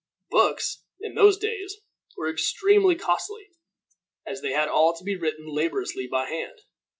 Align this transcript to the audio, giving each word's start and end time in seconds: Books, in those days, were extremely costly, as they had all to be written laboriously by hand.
Books, 0.31 0.83
in 0.99 1.13
those 1.13 1.37
days, 1.37 1.77
were 2.17 2.27
extremely 2.27 2.95
costly, 2.95 3.51
as 4.25 4.41
they 4.41 4.49
had 4.53 4.67
all 4.67 4.95
to 4.97 5.03
be 5.03 5.15
written 5.15 5.45
laboriously 5.47 6.07
by 6.07 6.25
hand. 6.27 6.61